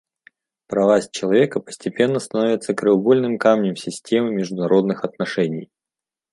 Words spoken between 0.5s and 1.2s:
Права